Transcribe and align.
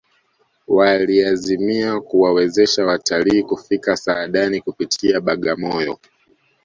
waliazimia 0.67 1.99
kuwawezesha 2.01 2.85
watalii 2.85 3.43
kufika 3.43 3.97
saadani 3.97 4.61
kupitia 4.61 5.21
bagamoyo 5.21 5.99